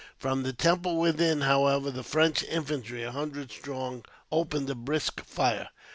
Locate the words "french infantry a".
2.01-3.11